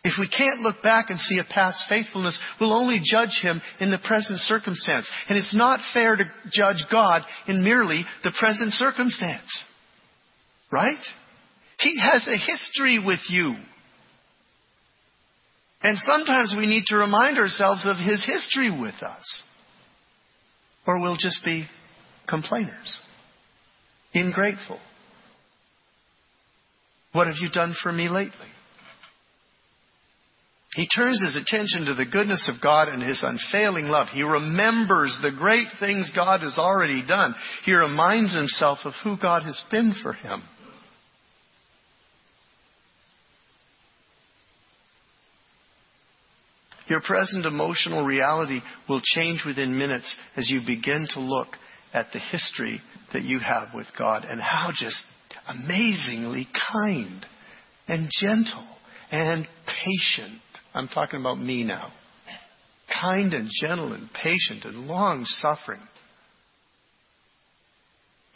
[0.07, 3.91] If we can't look back and see a past faithfulness, we'll only judge him in
[3.91, 5.11] the present circumstance.
[5.27, 9.65] And it's not fair to judge God in merely the present circumstance.
[10.71, 11.03] Right?
[11.79, 13.55] He has a history with you.
[15.81, 19.41] And sometimes we need to remind ourselves of his history with us.
[20.87, 21.67] Or we'll just be
[22.29, 22.97] complainers,
[24.13, 24.79] ingrateful.
[27.11, 28.47] What have you done for me lately?
[30.75, 34.09] He turns his attention to the goodness of God and his unfailing love.
[34.11, 37.33] He remembers the great things God has already done.
[37.65, 40.43] He reminds himself of who God has been for him.
[46.87, 51.49] Your present emotional reality will change within minutes as you begin to look
[51.93, 52.81] at the history
[53.13, 55.03] that you have with God and how just
[55.47, 57.25] amazingly kind
[57.87, 58.67] and gentle
[59.11, 60.41] and patient.
[60.77, 61.91] I'm talking about me now.
[63.01, 65.81] Kind and gentle and patient and long suffering.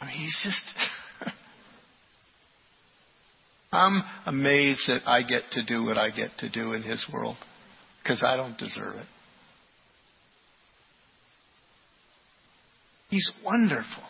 [0.00, 0.74] I mean, he's just.
[3.72, 7.36] I'm amazed that I get to do what I get to do in his world
[8.02, 9.06] because I don't deserve it.
[13.08, 14.02] He's wonderful.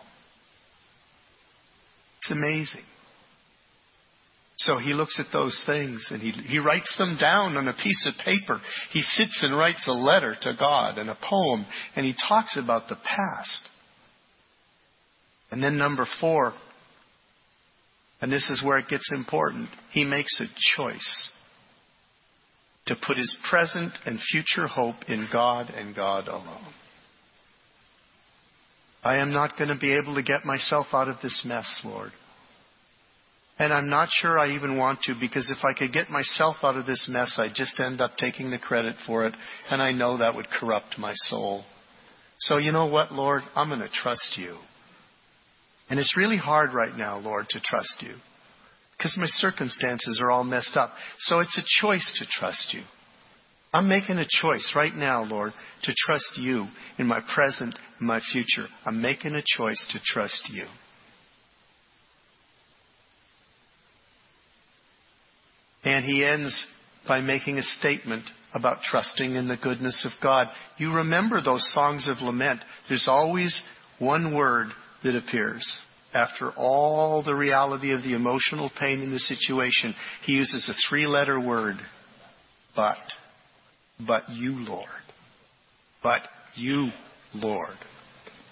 [2.22, 2.84] It's amazing.
[4.64, 8.06] So he looks at those things and he, he writes them down on a piece
[8.06, 8.60] of paper.
[8.92, 12.88] He sits and writes a letter to God and a poem and he talks about
[12.88, 13.68] the past.
[15.50, 16.54] And then number four,
[18.20, 20.46] and this is where it gets important, he makes a
[20.76, 21.30] choice
[22.86, 26.72] to put his present and future hope in God and God alone.
[29.02, 32.12] I am not going to be able to get myself out of this mess, Lord.
[33.62, 36.76] And I'm not sure I even want to because if I could get myself out
[36.76, 39.34] of this mess, I'd just end up taking the credit for it.
[39.70, 41.62] And I know that would corrupt my soul.
[42.40, 43.44] So you know what, Lord?
[43.54, 44.56] I'm going to trust you.
[45.88, 48.14] And it's really hard right now, Lord, to trust you
[48.98, 50.90] because my circumstances are all messed up.
[51.18, 52.82] So it's a choice to trust you.
[53.72, 55.52] I'm making a choice right now, Lord,
[55.84, 56.66] to trust you
[56.98, 58.66] in my present and my future.
[58.84, 60.64] I'm making a choice to trust you.
[65.84, 66.66] And he ends
[67.08, 70.46] by making a statement about trusting in the goodness of God.
[70.78, 72.60] You remember those songs of lament.
[72.88, 73.62] There's always
[73.98, 74.68] one word
[75.02, 75.78] that appears
[76.14, 81.06] after all the reality of the emotional pain in the situation, he uses a three
[81.06, 81.76] letter word,
[82.76, 82.98] but.
[84.04, 84.88] But you, Lord.
[86.02, 86.22] But
[86.54, 86.90] you,
[87.34, 87.76] Lord.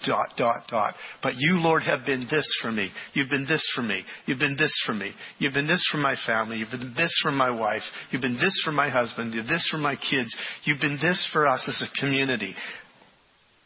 [0.06, 0.94] Dot, dot, dot.
[1.22, 2.90] But you, Lord, have been this for me.
[3.12, 4.02] You've been this for me.
[4.26, 5.12] You've been this for me.
[5.38, 6.56] You've been this for my family.
[6.58, 7.82] You've been this for my wife.
[8.10, 9.34] You've been this for my husband.
[9.34, 10.34] You've been this for my kids.
[10.64, 12.54] You've been this for us as a community.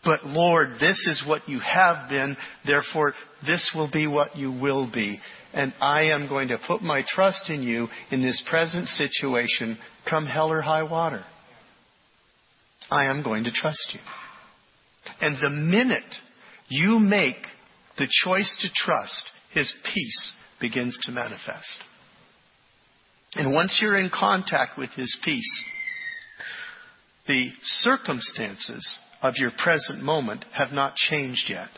[0.04, 3.14] But Lord, this is what you have been, therefore
[3.46, 5.18] this will be what you will be.
[5.54, 10.26] And I am going to put my trust in you in this present situation, come
[10.26, 11.24] hell or high water.
[12.90, 14.00] I am going to trust you.
[15.20, 16.02] And the minute
[16.68, 17.36] you make
[17.98, 21.78] the choice to trust, his peace begins to manifest.
[23.34, 25.64] And once you're in contact with his peace,
[27.26, 31.68] the circumstances of your present moment have not changed yet.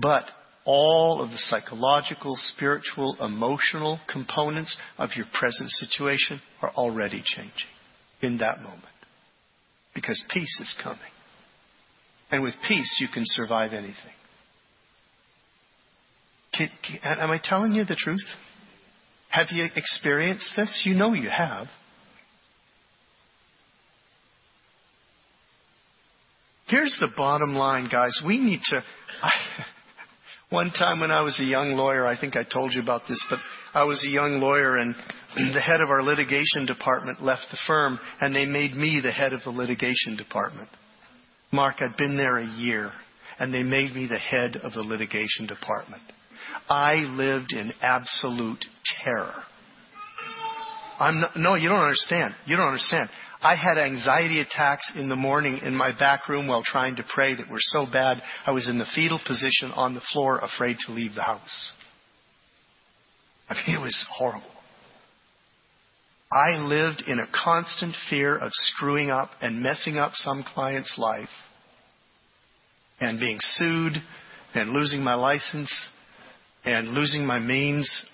[0.00, 0.24] But
[0.64, 7.70] all of the psychological, spiritual, emotional components of your present situation are already changing
[8.20, 8.84] in that moment.
[9.94, 11.00] Because peace is coming.
[12.30, 13.94] And with peace, you can survive anything.
[16.56, 18.24] Can, can, am I telling you the truth?
[19.30, 20.82] Have you experienced this?
[20.84, 21.66] You know you have.
[26.66, 28.20] Here's the bottom line, guys.
[28.24, 28.82] We need to.
[29.22, 29.30] I,
[30.50, 33.24] one time when I was a young lawyer, I think I told you about this,
[33.28, 33.40] but
[33.74, 34.94] I was a young lawyer and
[35.54, 39.32] the head of our litigation department left the firm and they made me the head
[39.32, 40.68] of the litigation department.
[41.52, 42.92] Mark, I'd been there a year
[43.38, 46.02] and they made me the head of the litigation department.
[46.68, 48.64] I lived in absolute
[49.02, 49.34] terror.
[50.98, 52.34] I'm not, no, you don't understand.
[52.44, 53.08] You don't understand.
[53.42, 57.34] I had anxiety attacks in the morning in my back room while trying to pray
[57.34, 60.92] that were so bad I was in the fetal position on the floor, afraid to
[60.92, 61.72] leave the house.
[63.48, 64.50] I mean, it was horrible.
[66.32, 71.28] I lived in a constant fear of screwing up and messing up some client's life
[73.00, 73.94] and being sued
[74.54, 75.72] and losing my license
[76.64, 78.06] and losing my means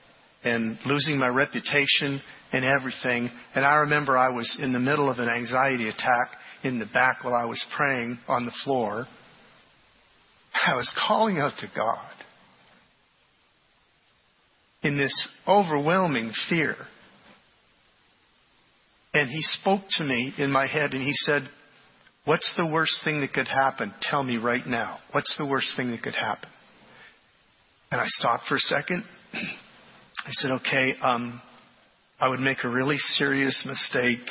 [0.44, 3.30] and losing my reputation and everything.
[3.54, 6.30] And I remember I was in the middle of an anxiety attack
[6.62, 9.06] in the back while I was praying on the floor.
[10.66, 12.12] I was calling out to God
[14.82, 16.76] in this overwhelming fear.
[19.16, 21.48] And He spoke to me in my head and He said,
[22.26, 23.94] What's the worst thing that could happen?
[24.02, 24.98] Tell me right now.
[25.12, 26.50] What's the worst thing that could happen?
[27.90, 29.04] And I stopped for a second.
[29.32, 31.40] I said, okay, um,
[32.18, 34.26] I would make a really serious mistake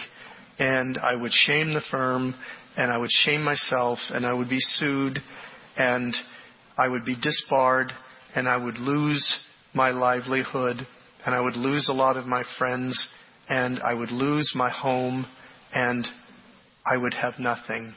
[0.60, 2.36] and I would shame the firm
[2.76, 5.20] and I would shame myself and I would be sued
[5.78, 6.14] and
[6.78, 7.94] I would be disbarred
[8.36, 9.40] and I would lose
[9.74, 10.86] my livelihood
[11.26, 13.08] and I would lose a lot of my friends
[13.50, 15.26] and I would lose my home
[15.74, 16.08] and
[16.86, 17.94] I would have nothing.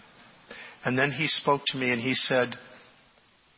[0.84, 2.54] And then he spoke to me and he said,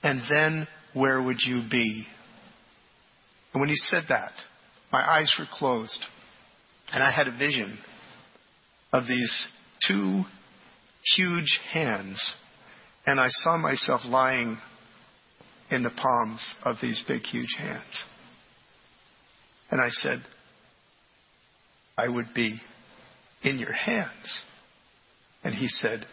[0.02, 2.06] And then where would you be?
[3.52, 4.32] And when he said that,
[4.92, 6.02] my eyes were closed
[6.92, 7.78] and I had a vision
[8.92, 9.46] of these
[9.86, 10.24] two
[11.16, 12.34] huge hands
[13.06, 14.58] and I saw myself lying
[15.70, 18.04] in the palms of these big, huge hands.
[19.70, 20.22] And I said,
[22.00, 22.58] I would be
[23.42, 24.40] in your hands.
[25.44, 26.06] And he said,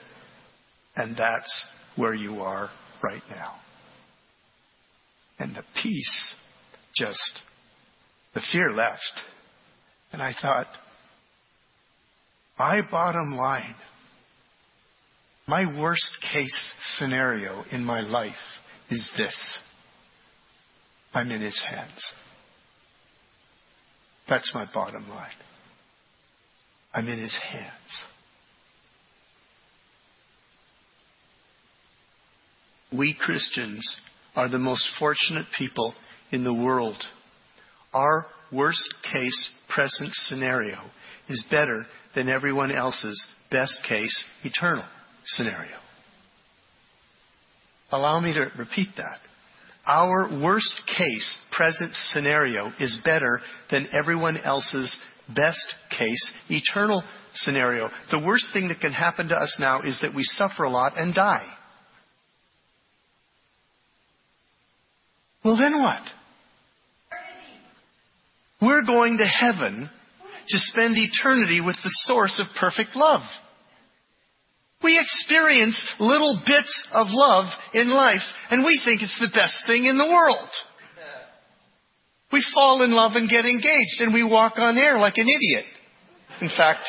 [0.98, 1.66] And that's
[1.96, 2.70] where you are
[3.02, 3.56] right now.
[5.40, 6.36] And the peace
[6.96, 7.40] just,
[8.34, 9.02] the fear left.
[10.12, 10.68] And I thought,
[12.60, 13.76] my bottom line,
[15.48, 18.34] my worst case scenario in my life
[18.90, 19.58] is this
[21.14, 22.12] I'm in his hands.
[24.28, 25.30] That's my bottom line.
[26.94, 27.74] I'm in his hands.
[32.92, 34.00] we Christians
[34.36, 35.94] are the most fortunate people
[36.32, 36.98] in the world.
[37.94, 40.78] Our worst case present scenario
[41.30, 41.86] is better
[42.16, 44.86] than everyone else's best case eternal
[45.26, 45.78] scenario.
[47.92, 49.20] Allow me to repeat that.
[49.86, 54.98] Our worst case present scenario is better than everyone else's
[55.34, 57.04] best case eternal
[57.34, 57.90] scenario.
[58.12, 60.94] The worst thing that can happen to us now is that we suffer a lot
[60.98, 61.48] and die.
[65.44, 66.02] Well, then what?
[68.62, 69.90] We're going to heaven
[70.50, 73.22] to spend eternity with the source of perfect love.
[74.84, 78.22] We experience little bits of love in life,
[78.52, 80.50] and we think it's the best thing in the world.
[82.32, 85.66] We fall in love and get engaged, and we walk on air like an idiot.
[86.42, 86.88] In fact,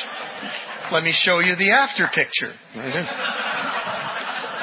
[0.91, 2.53] let me show you the after picture.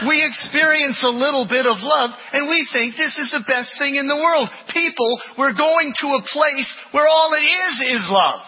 [0.04, 3.96] We experience a little bit of love and we think this is the best thing
[3.96, 4.50] in the world.
[4.68, 5.08] People,
[5.38, 8.44] we're going to a place where all it is is love.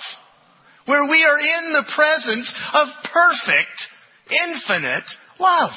[0.84, 3.78] Where we are in the presence of perfect,
[4.28, 5.08] infinite
[5.40, 5.72] love.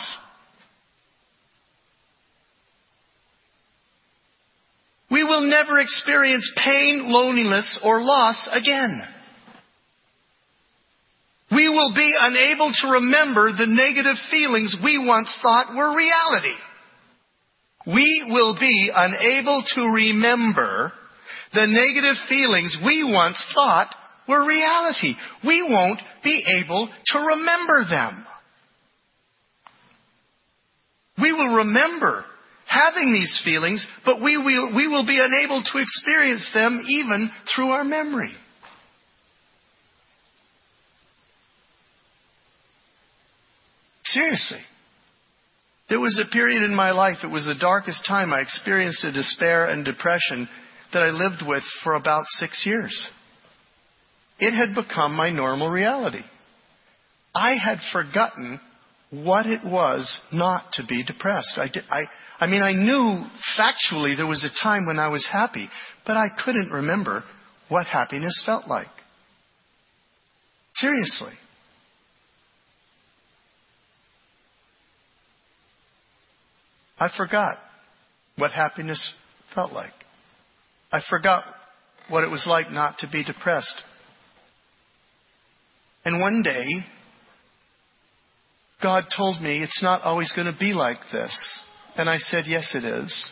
[5.12, 9.02] We will never experience pain, loneliness, or loss again.
[11.52, 16.56] We will be unable to remember the negative feelings we once thought were reality.
[17.86, 20.94] We will be unable to remember
[21.54, 23.94] the negative feelings we once thought
[24.30, 25.16] were reality.
[25.46, 28.26] We won't be able to remember them.
[31.22, 32.24] We will remember
[32.72, 37.70] having these feelings, but we will, we will be unable to experience them even through
[37.70, 38.32] our memory.
[44.06, 44.60] Seriously.
[45.90, 49.12] There was a period in my life, it was the darkest time I experienced a
[49.12, 50.48] despair and depression
[50.94, 53.10] that I lived with for about six years.
[54.40, 56.24] It had become my normal reality.
[57.36, 58.62] I had forgotten
[59.12, 61.58] what it was not to be depressed.
[61.58, 62.04] I, did, I,
[62.40, 63.26] I mean, I knew
[63.60, 65.70] factually there was a time when I was happy,
[66.08, 67.24] but I couldn't remember
[67.70, 68.88] what happiness felt like.
[70.76, 71.34] Seriously.
[76.98, 77.58] I forgot
[78.38, 79.14] what happiness
[79.54, 79.92] felt like.
[80.92, 81.44] I forgot
[82.10, 83.82] what it was like not to be depressed.
[86.06, 86.66] And one day,
[88.82, 91.60] God told me it's not always going to be like this.
[91.96, 93.32] And I said, Yes, it is.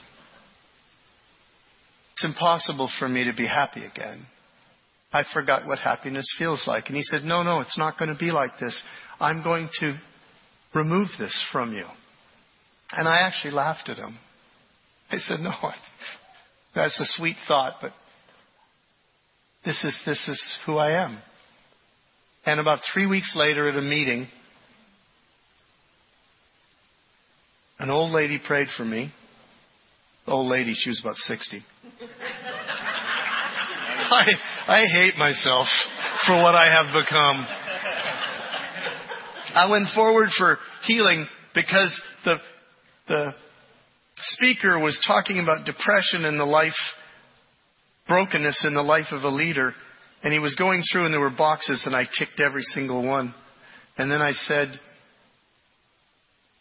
[2.14, 4.26] It's impossible for me to be happy again.
[5.12, 6.88] I forgot what happiness feels like.
[6.88, 8.84] And he said, No, no, it's not going to be like this.
[9.20, 9.98] I'm going to
[10.76, 11.86] remove this from you.
[12.92, 14.18] And I actually laughed at him.
[15.12, 15.54] I said, No,
[16.76, 17.92] that's a sweet thought, but
[19.66, 21.20] this is, this is who I am.
[22.46, 24.28] And about three weeks later at a meeting,
[27.80, 29.12] an old lady prayed for me.
[30.28, 31.64] Old lady, she was about 60.
[34.12, 34.26] I,
[34.68, 35.68] I hate myself
[36.28, 37.46] for what I have become.
[39.56, 41.26] I went forward for healing
[41.56, 42.38] because the,
[43.08, 43.34] the
[44.18, 46.74] speaker was talking about depression and the life,
[48.08, 49.74] brokenness in the life of a leader.
[50.22, 53.34] And he was going through and there were boxes and I ticked every single one.
[53.98, 54.80] And then I said,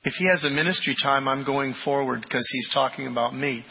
[0.04, 3.64] if he has a ministry time, I'm going forward because he's talking about me.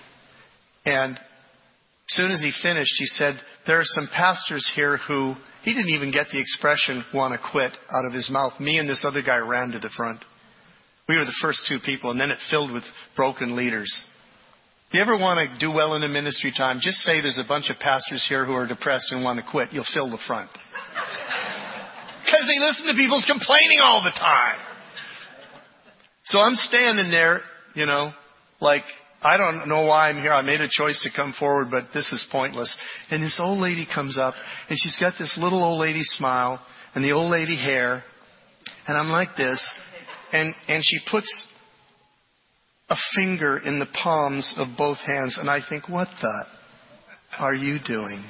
[0.86, 5.74] And as soon as he finished, he said, there are some pastors here who, he
[5.74, 8.60] didn't even get the expression, want to quit out of his mouth.
[8.60, 10.20] Me and this other guy ran to the front.
[11.10, 12.84] We were the first two people, and then it filled with
[13.16, 13.92] broken leaders.
[14.90, 17.48] If you ever want to do well in a ministry time, just say there's a
[17.48, 19.72] bunch of pastors here who are depressed and want to quit.
[19.72, 20.50] You'll fill the front.
[22.24, 24.60] Because they listen to people's complaining all the time.
[26.28, 27.42] So I'm standing there,
[27.74, 28.12] you know,
[28.60, 28.84] like,
[29.22, 30.34] I don't know why I'm here.
[30.34, 32.78] I made a choice to come forward, but this is pointless.
[33.10, 34.34] And this old lady comes up,
[34.70, 36.60] and she's got this little old lady smile,
[36.94, 38.04] and the old lady hair,
[38.88, 39.74] and I'm like this,
[40.34, 41.48] and, and she puts
[42.90, 46.46] a finger in the palms of both hands, and I think, what the
[47.40, 48.22] are you doing?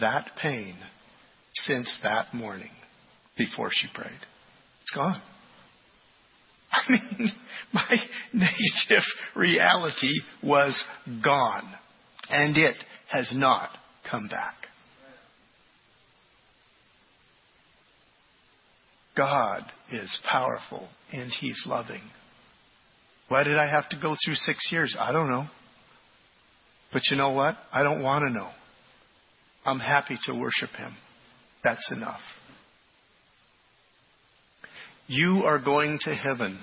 [0.00, 0.76] that pain
[1.54, 2.70] since that morning
[3.36, 4.20] before she prayed.
[4.82, 5.20] It's gone.
[6.88, 7.30] I mean,
[7.72, 7.96] my
[8.32, 9.04] negative
[9.36, 10.82] reality was
[11.22, 11.70] gone.
[12.28, 12.76] And it
[13.10, 13.70] has not
[14.10, 14.54] come back.
[19.16, 22.00] God is powerful and He's loving.
[23.28, 24.96] Why did I have to go through six years?
[24.98, 25.46] I don't know.
[26.92, 27.56] But you know what?
[27.72, 28.50] I don't want to know.
[29.64, 30.94] I'm happy to worship Him.
[31.62, 32.20] That's enough.
[35.06, 36.58] You are going to heaven.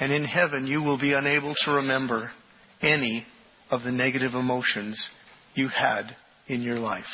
[0.00, 2.30] And in heaven, you will be unable to remember
[2.80, 3.26] any
[3.70, 5.08] of the negative emotions
[5.54, 6.16] you had
[6.48, 7.04] in your life.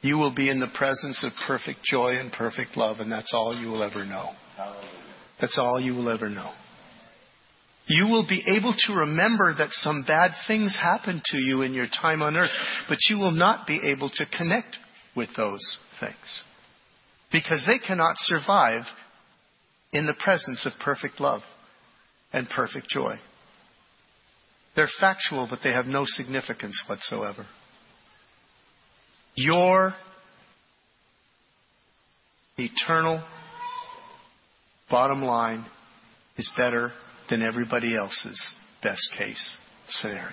[0.00, 3.58] You will be in the presence of perfect joy and perfect love, and that's all
[3.58, 4.30] you will ever know.
[5.40, 6.52] That's all you will ever know.
[7.88, 11.86] You will be able to remember that some bad things happened to you in your
[11.86, 12.50] time on earth,
[12.86, 14.76] but you will not be able to connect
[15.16, 16.42] with those things
[17.32, 18.82] because they cannot survive
[19.92, 21.40] in the presence of perfect love
[22.32, 23.16] and perfect joy.
[24.76, 27.46] They're factual, but they have no significance whatsoever.
[29.34, 29.94] Your
[32.58, 33.24] eternal
[34.90, 35.64] bottom line
[36.36, 36.92] is better
[37.30, 39.56] than everybody else's best case
[39.88, 40.32] scenario.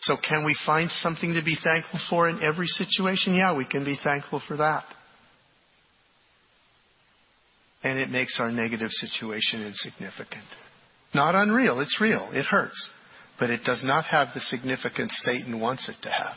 [0.00, 3.34] So, can we find something to be thankful for in every situation?
[3.34, 4.84] Yeah, we can be thankful for that.
[7.82, 10.44] And it makes our negative situation insignificant.
[11.14, 12.92] Not unreal, it's real, it hurts.
[13.38, 16.36] But it does not have the significance Satan wants it to have.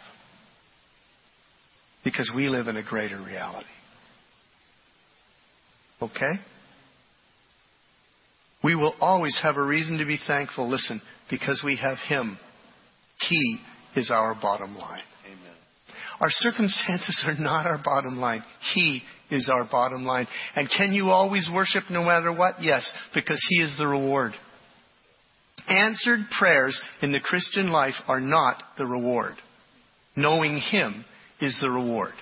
[2.03, 3.68] Because we live in a greater reality.
[6.01, 6.32] Okay?
[8.64, 12.38] We will always have a reason to be thankful, listen, because we have Him.
[13.30, 13.60] He
[13.95, 15.03] is our bottom line.
[15.26, 15.55] Amen.
[16.20, 18.43] Our circumstances are not our bottom line.
[18.74, 20.28] He is our bottom line.
[20.55, 22.55] And can you always worship no matter what?
[22.62, 24.34] Yes, because He is the reward.
[25.68, 29.36] Answered prayers in the Christian life are not the reward.
[30.16, 31.05] Knowing Him
[31.41, 32.14] is the reward.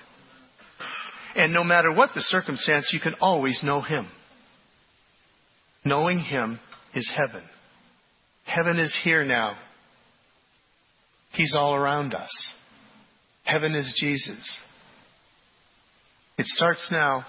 [1.34, 4.06] And no matter what the circumstance, you can always know Him.
[5.86, 6.58] Knowing Him
[6.94, 7.48] is heaven.
[8.44, 9.56] Heaven is here now.
[11.30, 12.52] He's all around us.
[13.44, 14.60] Heaven is Jesus.
[16.38, 17.24] It starts now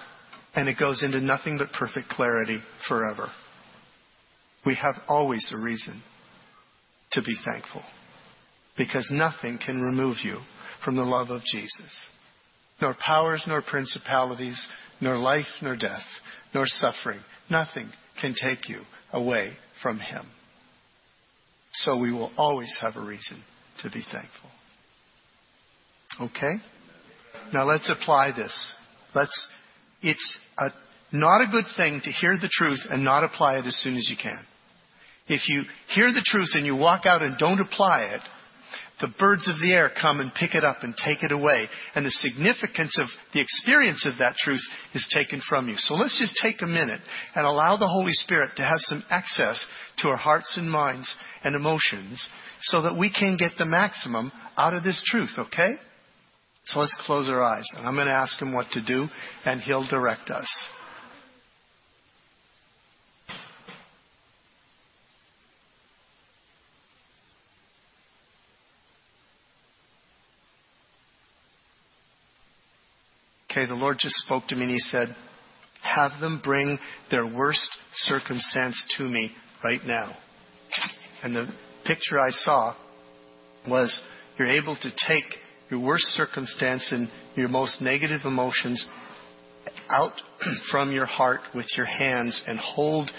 [0.55, 3.27] and it goes into nothing but perfect clarity forever.
[4.65, 6.01] We have always a reason
[7.11, 7.83] to be thankful
[8.75, 10.39] because nothing can remove you
[10.83, 12.07] from the love of Jesus.
[12.81, 14.67] Nor powers, nor principalities,
[14.99, 16.05] nor life, nor death,
[16.55, 17.19] nor suffering.
[17.51, 17.91] Nothing
[18.21, 19.51] can take you away
[19.81, 20.25] from Him.
[21.73, 23.43] So we will always have a reason
[23.81, 24.49] to be thankful.
[26.21, 26.55] Okay?
[27.53, 28.75] Now let's apply this.
[29.13, 29.51] Let's,
[30.01, 30.69] it's a,
[31.11, 34.09] not a good thing to hear the truth and not apply it as soon as
[34.09, 34.43] you can.
[35.27, 35.63] If you
[35.93, 38.21] hear the truth and you walk out and don't apply it,
[38.99, 41.67] the birds of the air come and pick it up and take it away.
[41.93, 44.61] And the significance of the experience of that truth
[44.93, 45.75] is taken from you.
[45.77, 47.01] So let's just take a minute
[47.35, 49.63] and allow the Holy Spirit to have some access
[49.99, 52.27] to our hearts and minds and emotions
[52.61, 55.75] so that we can get the maximum out of this truth, okay?
[56.65, 57.65] So let's close our eyes.
[57.77, 59.07] And I'm going to ask him what to do,
[59.45, 60.47] and he'll direct us.
[73.57, 75.07] Okay, the Lord just spoke to me and He said,
[75.81, 76.77] Have them bring
[77.09, 79.31] their worst circumstance to me
[79.63, 80.15] right now.
[81.23, 81.47] And the
[81.83, 82.75] picture I saw
[83.67, 83.99] was
[84.37, 85.23] you're able to take
[85.71, 88.85] your worst circumstance and your most negative emotions
[89.89, 90.13] out
[90.71, 93.09] from your heart with your hands and hold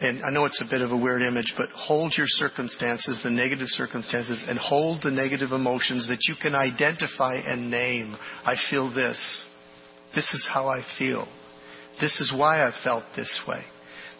[0.00, 3.30] and I know it's a bit of a weird image, but hold your circumstances, the
[3.30, 8.16] negative circumstances, and hold the negative emotions that you can identify and name.
[8.44, 9.44] I feel this.
[10.14, 11.26] This is how I feel.
[12.00, 13.62] This is why I felt this way.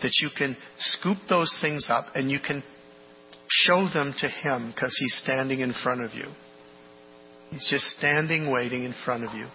[0.03, 2.63] That you can scoop those things up and you can
[3.49, 6.27] show them to Him because He's standing in front of you.
[7.51, 9.47] He's just standing waiting in front of you.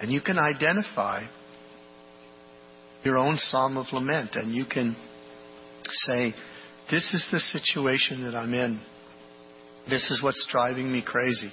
[0.00, 1.24] And you can identify
[3.04, 4.96] your own psalm of lament and you can
[5.90, 6.34] say,
[6.90, 8.80] This is the situation that I'm in.
[9.88, 11.50] This is what's driving me crazy.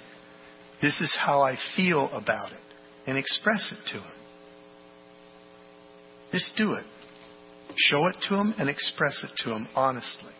[0.85, 2.59] This is how I feel about it.
[3.07, 4.11] And express it to him.
[6.31, 6.85] Just do it.
[7.75, 10.31] Show it to him and express it to him honestly.